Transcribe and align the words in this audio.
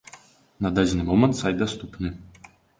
На 0.67 0.71
дадзены 0.79 1.03
момант 1.11 1.39
сайт 1.43 1.63
даступны. 1.63 2.17